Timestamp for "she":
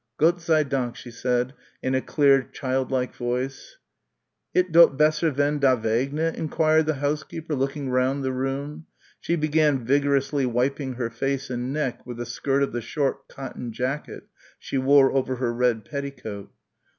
0.95-1.11, 9.19-9.35, 14.57-14.79